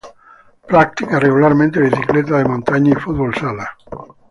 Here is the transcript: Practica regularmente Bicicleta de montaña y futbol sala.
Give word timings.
Practica 0.67 1.19
regularmente 1.19 1.79
Bicicleta 1.79 2.39
de 2.39 2.45
montaña 2.45 2.89
y 2.91 2.99
futbol 2.99 3.35
sala. 3.35 3.77